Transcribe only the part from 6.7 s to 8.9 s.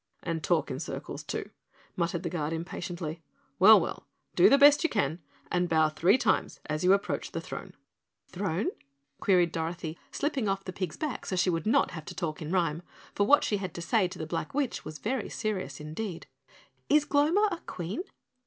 you approach the throne." "Throne?"